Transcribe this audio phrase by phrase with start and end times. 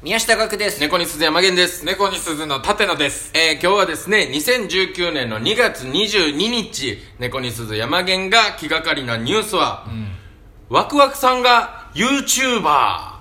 [0.00, 0.80] 宮下岳です。
[0.80, 1.84] 猫に鈴山源です。
[1.84, 3.32] 猫に鈴の立野です。
[3.34, 9.88] えー、今日はですね、2019年の2月22日、猫に鈴山源が気がかりなニュースは、
[10.68, 12.62] ワクワクさんが YouTuber。
[12.62, 13.18] は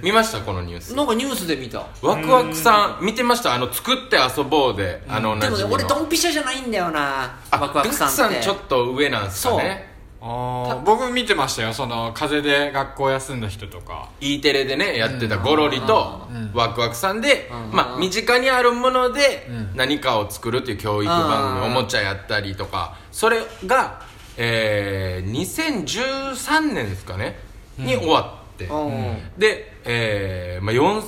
[0.00, 0.04] い。
[0.04, 0.40] 見ました？
[0.40, 0.92] このニュース。
[0.96, 1.86] なんかニュースで見た。
[2.02, 3.54] ワクワクさん、見てました？
[3.54, 7.38] あの、作って遊ぼうで、あの、でもね、の俺ドンピシャじゃないんだよな。
[7.52, 8.22] あワクワクさんって。
[8.22, 9.91] ガクさんちょっと上なんすかね。
[10.24, 10.82] あー。
[10.84, 11.72] 僕見てましたよ。
[11.72, 14.08] その、風邪で学校休んだ人とか。
[14.20, 16.22] E テレでねやってたゴロリと
[16.54, 22.96] ワクワクさんで、まあ、身近にあるもので何かを作るっていう教育番組うんおもちゃやったりとか。
[23.10, 24.00] それが、
[24.36, 27.36] えー、2013年ですかね？
[27.78, 29.16] に終わって、うん。
[29.38, 31.02] で、えーまあ、4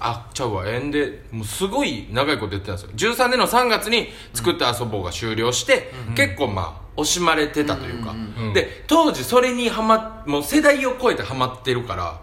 [0.00, 0.68] あちゃうわ。
[0.68, 3.14] 縁でもうすごい長いことやってたんですよ。
[3.16, 8.14] 13年の3月に作って遊ぼうが終了して、結構まあ惜しまれてたというか、う
[8.50, 12.20] んで当時それにハマもう世代を超えてハマってるから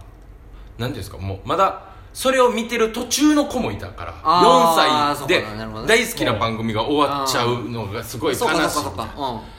[0.77, 5.45] 何ていうんですかもうまだそれを見てる途中の子もいたからあー4歳で
[5.87, 8.79] 大好きな番組が終わっちゃうのがすごい悲し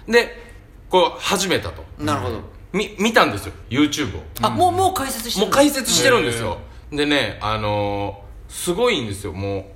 [0.08, 0.12] い。
[0.12, 0.46] で
[0.88, 1.84] こう始めたと。
[1.98, 2.06] うん。
[2.06, 2.40] なるほど。
[2.72, 3.52] み見たんですよ。
[3.68, 4.22] YouTube を。
[4.42, 5.46] あ、もう、もう解説してる。
[5.46, 6.58] もう解説してるんですよ
[6.90, 9.32] でねあのー、すごいんですよ。
[9.32, 9.66] も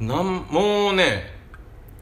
[0.00, 1.34] うなんもうね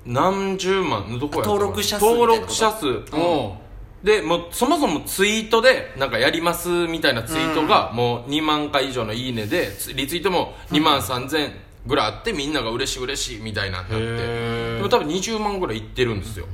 [0.05, 2.87] 何十万どこや登録者数登録者数。
[3.13, 3.67] おう
[4.05, 11.51] でもうそもそもツイートでなんかやりますみたいなツイートがもう2万回以上のいいねでつリツイートも2万3000
[11.87, 14.77] ぐらいあってみんなが嬉しい嬉しいみたいなになって。
[14.77, 16.47] でも多分20万ぐらいいってるんですよ。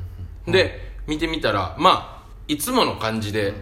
[0.47, 3.55] で見てみたらまあいつもの感じで、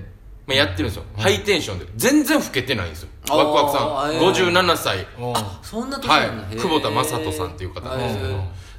[0.50, 1.04] まあ、やってるんですよ。
[1.16, 1.86] ハイテンションで。
[1.96, 3.08] 全然老けてないんですよ。
[3.30, 4.14] ワクワクさん。
[4.14, 4.52] えー。
[4.52, 5.06] 57歳。
[5.18, 6.48] おうそんな年はなんだ。
[6.48, 6.58] へー。
[6.58, 8.28] い久保田雅人さんっていう方なんですけど。
[8.28, 8.34] で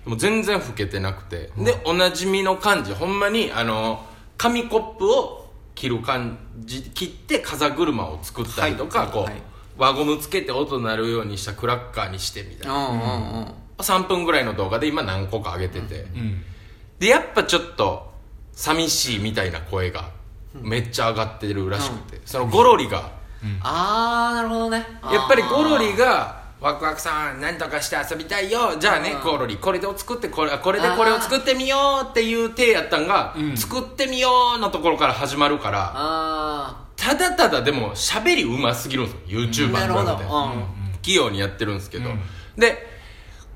[0.05, 1.51] も全然老けてなくて。
[1.57, 2.93] でおなじみの感じ。
[2.93, 4.03] ほんまにあの
[4.37, 9.33] 紙コップを切る感じ切って風車を作ったりとか、こう、はい。
[9.33, 9.41] はい
[9.77, 13.53] 輪ゴムつけて音鳴るようにしたクラッカーにしてみたいな、うんうんうん。
[13.79, 16.43] 3分ぐらいの動画で今何個か上げてて、うん。
[16.99, 18.11] でやっぱちょっと
[18.53, 20.11] 寂しいみたいな声が
[20.53, 23.11] めっちゃ上がってるらしくて、そのゴロリが、
[23.63, 24.85] あー、なるほどね。
[25.11, 28.75] やっぱりゴロリがワクワクさん何とかして遊びたいよ。
[28.79, 33.57] じゃあねゴロリこれで作ってこれこれでこれを作ってみようっていう体やったんが、うん。
[33.57, 39.39] 作ってみようのところから始まるからあただただでも喋りうますぎるんですよ。
[39.41, 41.01] YouTuber のでうん。
[41.01, 42.19] 器用にやってるんですけど、うん。
[42.57, 42.77] で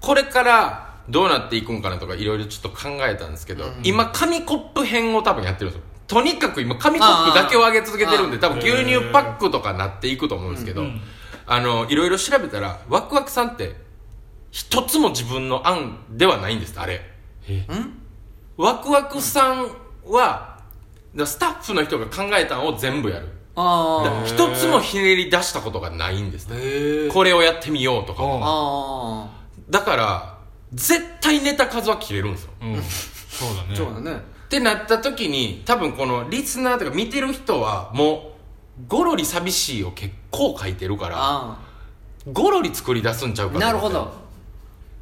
[0.01, 10.83] これからどうなっていくんかなとかいろいろちょっと考えたんですけど、今紙コップ編を多分やってるんですよとにかく今紙コップだけを上げ続けてるんであ多分牛乳パックとかなっていくと思うんですけど、
[11.47, 13.75] あのいろいろ調べたらワクワクさんって
[14.51, 17.01] 一つも自分の案ではないんですあれ
[18.57, 19.67] ワクワクさん
[20.05, 20.59] は
[21.15, 23.27] だスタッフの人が考えたのを全部やる
[24.25, 26.47] 一つもひねり出したことがないんです。
[27.09, 28.23] これをやってみようとか
[29.69, 30.37] だから
[30.73, 32.75] 絶対ネタ数は切れるんですようん。
[32.81, 33.73] そうだね。
[33.73, 33.75] ー。
[33.75, 34.21] そうだね。
[34.45, 38.35] ってなった時に多分このリスナーとか見てる人はも
[38.79, 41.57] うゴロリ寂しいを結構書いてるからあ
[42.31, 44.25] ゴロリ作り出すんちゃうかなるほど。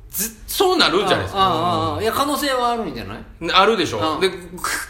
[0.09, 1.97] ずそうなるんじゃないですか。
[1.99, 3.23] いや、可能性はあるんじゃない？
[3.51, 4.29] あるでしうんょで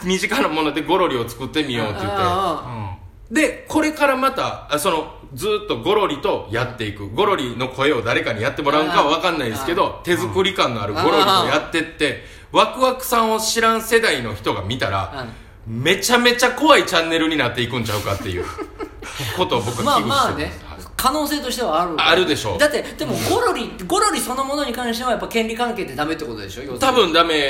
[0.04, 2.16] 身近なものでゴロリを作ってみようって言って。
[2.18, 2.98] あ
[3.32, 12.22] でこれからまたあそのずーっとゴロリとやっていくゴロリの声を誰かにやってもらうかは分かんないですけど手作り感のあるゴロリとやってって
[12.54, 15.28] ワクワクさんを知らん世代の人が見たら
[15.68, 18.46] めちゃめちゃ怖いチャンネルになっていくんちゃうかっていう
[19.36, 21.96] ことを僕まあは危惧してまあねます、可能性としてはある。
[21.98, 22.58] あるでしょう。
[22.58, 26.78] だってでもゴロリゴロリそのものに関してはやっぱ権利関係ってダメってことでしょ？
[26.78, 27.48] 多分ダメ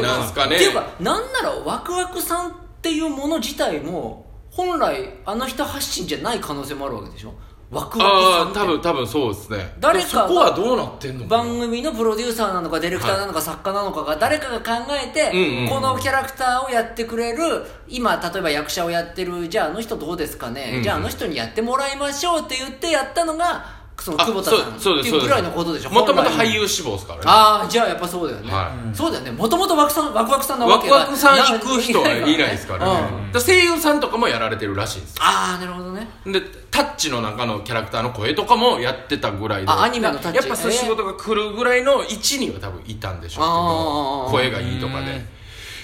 [0.00, 0.56] なんすかね。
[0.56, 7.34] っていうかなんならワクワクさんっていうもの自体も本来あの人発信じゃない可能性もあるわけでしょ？
[7.70, 8.58] ワクワクさああんって。
[8.58, 9.74] 多分多分そうですね。
[9.78, 15.68] 誰かがそこはどうなってんの番組のプロデューサーなのかディレクターなのか作家なのかが誰かが考えて、うんうんうん。
[15.68, 20.82] このキャラクターをやってくれる今例えば役者をやってるじゃああの人どうですかね、うんうん。
[20.82, 24.76] じゃああの人にやってもらいましょうって言ってやったのがそのあ久保田さん。
[24.76, 25.90] っていうぐらいのことでしょ。
[25.90, 27.24] もともと俳優志望ですからね。
[27.26, 28.96] ああじゃあやっぱそうだよね、はい。
[28.96, 29.30] そうだよね。
[29.30, 33.32] もともとワクさんワクさんなわワクワクさん行く人はいないですからね、うん。
[33.32, 35.22] だ声優さんとかもやられてるらしいんですよ。
[35.22, 36.08] ああなるほどね。
[36.26, 36.40] で
[36.70, 40.36] タッチの中のキャラクターの声とかもやってたぐらいであアニメのタッチ。
[40.38, 45.38] やっぱそういう仕事が来るぐらいの位置には多分いたんでしょうけど声がいいとかで。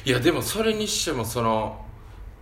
[0.06, 1.80] いやでもそれにしてもその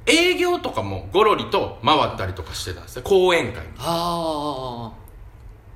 [0.04, 5.01] 営業とかもゴロリと回ったりとかしてたんですね講演会あに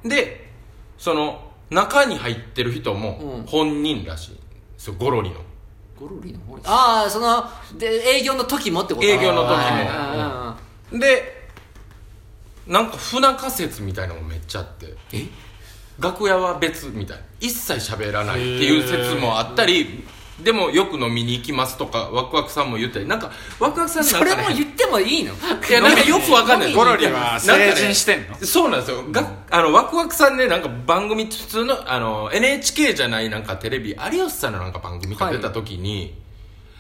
[0.08, 0.50] で
[0.98, 3.46] その中に入ってる人もうん。
[3.46, 4.30] 本人らしい。
[4.32, 4.38] で
[4.78, 5.36] すよゴロリの。
[5.98, 6.62] ゴロリの方に。
[6.64, 7.44] ああその
[7.78, 9.06] で営業の時もってこと？
[9.06, 9.54] 営業の時も。
[9.54, 10.56] はいはいはいは
[10.94, 11.36] いで
[12.66, 14.94] なんか不仲説みたいなのもめっちゃあって。
[15.12, 15.26] え？
[15.98, 17.22] 楽屋は別みたいな。
[17.40, 20.04] 一切喋らないっていう説もあったり
[20.42, 25.32] でもよく飲みに行きますとかワクワクさんも言ったりなんかワクワクさんなんか、ね、それも言ってもいいの？
[25.32, 25.36] い
[25.72, 26.74] やなんかよくわかんない。
[26.74, 28.34] ゴロリは成人してんの？
[28.36, 29.02] そうなんですよ。
[29.10, 36.14] があのワクワクさんねなんか番組普通のあの NHK じゃないなんかテレビ有吉さんのなんか番組が出た時に、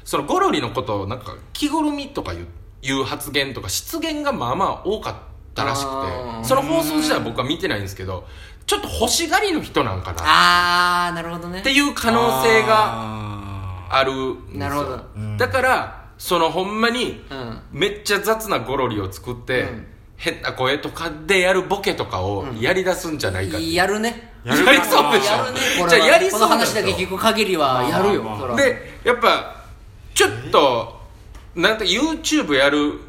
[0.04, 2.46] そのゴロリのことをなんか着ぐるみとかいう
[2.82, 5.14] いう発言とか失言がまあまあ多かっ
[5.54, 5.88] たらしく
[6.42, 8.26] てその放送自体は僕は見てないんですけど
[8.66, 11.60] ちょっと欲しがりの人なんかなああなるほどね。
[11.60, 13.35] っていう可能性がが
[13.88, 14.58] あるんですよ。
[14.58, 15.04] なるほど。
[15.38, 17.60] だからそのほんまにうん。
[17.72, 19.86] めっちゃ雑なゴロリを作って、うん。
[20.16, 23.74] 変な声とかでやるボケとかをやり出すんじゃないかっていう。
[23.74, 24.32] やるね。
[24.44, 25.32] やるやり そうでしょ。
[25.32, 25.60] やるね。
[25.60, 28.22] これはじゃあやりこそうなんですよの話だけ聞く限りはやるよ。
[28.22, 28.56] まあまあそら。
[28.56, 29.56] でやっぱ
[30.14, 31.00] ちょっと
[31.54, 33.00] なんて YouTube やる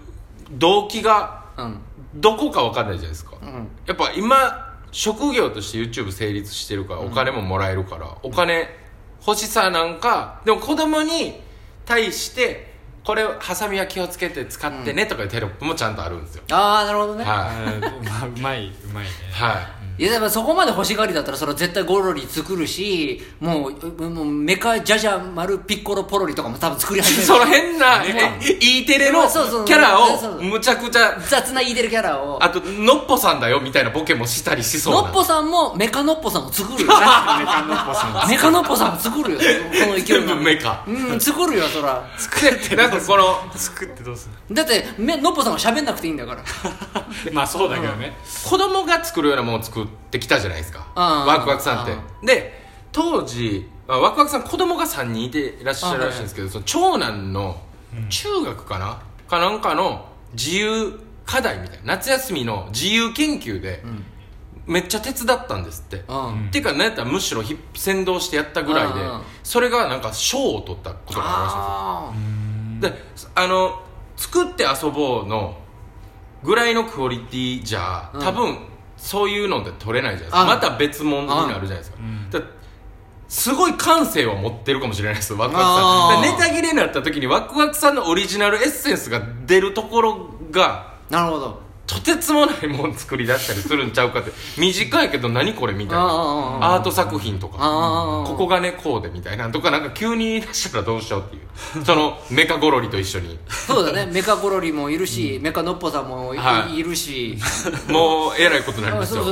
[0.52, 1.80] 動機がうん。
[2.16, 3.68] どこか分かんないじゃないですか、うん。
[3.86, 8.68] やっぱ今職業として YouTube 成立してるからお金ももらえるから、お金
[9.26, 11.42] 欲しさなんかでも子供に
[11.86, 12.74] 対して
[13.04, 17.24] これハサミは気をつけて使ってねとかいうテロップもちゃんとあるんですよ、ああなるほどね。
[17.24, 18.06] はい。
[18.06, 19.10] まあうまいうまいね。
[19.32, 27.24] はいいやでもそこまで欲しがりだったらそれは絶対ゴロリ作るしもうもうメカジャジャ丸ピッコロポロリとかも多分作り始める。
[27.24, 28.04] その変な
[28.62, 29.24] E テレの
[29.66, 32.44] キャラをむちゃくちゃ雑な言いてるキャラを。
[32.44, 35.02] あとのっぽさんだよみたいなボケもしたりしそうな。
[35.02, 36.88] のっぽさんもメカのっぽさんも作るよ。
[36.94, 39.40] メカノッポさんメカのっぽさんも作るよ。
[39.40, 39.46] こ
[39.88, 40.84] の勢い全部のメカ。
[40.88, 42.04] うん作るよそら。
[42.70, 46.44] でなんかこの作ってどうするだってめのっぽさんは喋んなくていいんだから。
[47.34, 48.16] まあそうだけどね。
[48.44, 50.88] 子供が作るようなものを作ってきたじゃないですか。
[50.96, 51.92] うんワクワクさんって。
[51.92, 52.62] うで
[52.92, 57.62] 当時まあワクワクさん子供が3人いていらっしゃるらしいんですけどその長男の
[58.10, 63.84] 中学かな、かなんかの自由課題みたいな夏休みの自由研究で
[64.66, 66.48] めっちゃ手伝ったんですって、うん。
[66.48, 69.08] っていうかなんやったらむしろひ先導してやったぐらいでうん。
[69.08, 72.28] うんそれがなんか賞を取ったことがあるらしい
[72.78, 73.30] んですよ。
[73.36, 73.82] あであの
[74.18, 75.58] 作って遊ぼうの
[76.44, 78.22] ぐらいのクオリティじゃうん。
[78.22, 78.58] 多分
[78.98, 80.42] そういうので取れないじゃないですか。
[80.42, 80.46] あ。
[80.46, 81.98] また別物になるじゃないですか。
[83.28, 86.22] すごい感性を持ってるかもしれないですワクワクさん。
[86.22, 96.04] でネタ切れになった時にワクワクさんのオリジナルエッセンスが出るところがあなるほどとてつもないもん作り出したりするんちゃうかって短いけど何これみたいな。
[96.04, 97.58] アート作品とか。
[98.28, 101.48] ここがねこうでみたいなとかなんか急に出したらどうしようっていう。
[101.86, 103.40] そのメカゴロリと一緒に。
[103.50, 104.12] そうだね。
[104.12, 106.84] メカゴロリもいるし、メカのっぽさんもい,、はい。
[106.84, 107.38] るし。
[107.88, 109.24] もうえらいことになりますよ。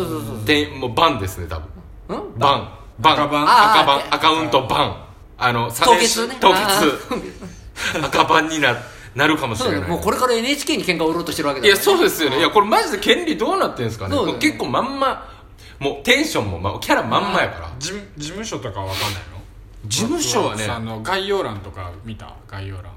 [0.45, 1.59] でもうバンですね多
[2.07, 2.17] 分。
[2.17, 2.39] ん？
[2.39, 2.69] バン。
[2.99, 3.13] バン。
[3.13, 4.95] 赤バン赤バンアカウントバン。
[5.37, 6.37] あのサ凍結ね。
[6.39, 8.77] 凍あ結 赤バンにな
[9.15, 9.89] なるかもしれない。
[9.89, 12.39] もうこれから NHK に喧嘩を売ろうとしてるわけだいやそうですよね。
[12.39, 14.25] いやこれマジで権利どうなってんですかね。
[14.25, 14.33] ね。
[14.39, 15.33] 結構まんま
[15.79, 17.71] もうテンションも、ま、キャラまんまやから。
[17.79, 19.87] 事務事務所とかわかんないの？
[19.87, 22.35] 事務所はねあの概要欄とか見た？
[22.47, 22.91] 概要欄。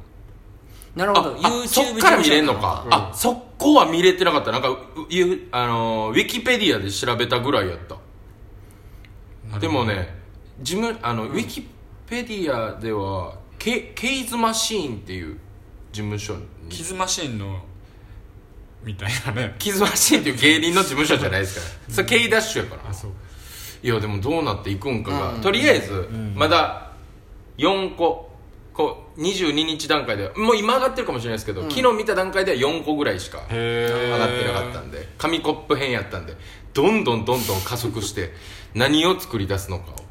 [0.96, 1.36] なるほど。
[1.42, 4.50] ああそっから見れんのか、うんあそこは見れてなかった。
[4.50, 4.68] なんか
[5.52, 7.78] あのーウィキペディアで調べたぐらいやっ
[9.52, 9.58] た。
[9.60, 10.16] でもね
[10.60, 11.68] 事務あの、ウィキ
[12.06, 15.38] ペディアではケケイズマシーンっていう
[15.92, 16.42] 事務所に。
[16.68, 17.62] キズマシーンの
[18.84, 19.54] みたいなね。
[19.58, 21.94] キズマシーンっていう芸人の事務所じゃないですから。
[21.94, 22.90] それケイダッシュやから。
[22.90, 23.10] あそう。
[23.82, 25.40] いやでもどうなっていくんかが、うん。
[25.40, 26.92] とりあえず、まだ
[27.58, 28.28] 4個
[28.72, 35.08] こう22日段階でもう今上がってるかもしれないですけど、昨日見た段階では4個ぐらいしかへ上がってなかったんで。
[35.18, 36.36] 紙コップ編やったんで。
[36.74, 38.32] どんどんどんどん加速して
[38.74, 39.94] 何を作り出すのかを。
[39.96, 40.07] ね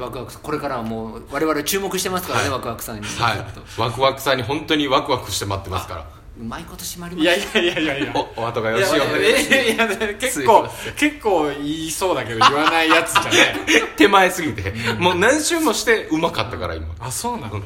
[0.00, 2.58] ワクワクこれからはもう我々注目してますからね、はい。
[2.58, 3.06] ワクワクさんに。
[3.06, 3.80] はい。
[3.80, 7.58] ワクワクさんに本当にワクワクして待ってますからうまいこと締まりまいやした。
[7.58, 8.12] いやいやいやいや。
[8.36, 13.54] おお後がよいやろしいようでいやいやいや結すい構結構言いそうだけど言わないやつじゃね
[13.96, 14.72] 手前すぎて。
[14.98, 16.88] もう何周もしてうまかったから今。
[17.00, 17.56] あそうなんだ。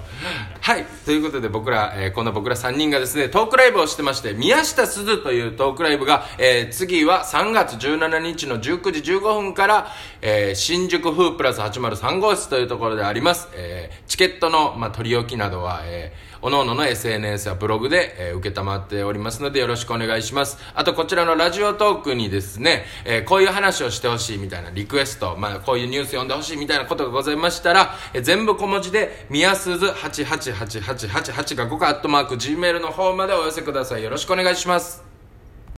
[0.60, 0.84] はい。
[1.04, 9.88] ということで僕ら、えーこの僕ら3人がですね、トークライブをしてまして、宮下すずというトークライブが、えー次は3月17日の19時15分から、
[10.22, 13.48] えー新宿風プラス803号室というところであります。
[13.54, 20.56] えーチケットの、まあ、取り置きなどは、えー各々の SNS やブログで、えー、受けたまっておりますのでよろしくお願いします。
[20.75, 34.02] あとこちらのラジオトークにですね、えーこういう話をしてほしいみたいなリクエスト、まあこういうニュース読んでほしいみたいなことがございましたら、えー全部小文字で、みやすず888888が5かアットマーク Gmail の方までお寄せください。
[34.02, 35.10] よろしくお願いします。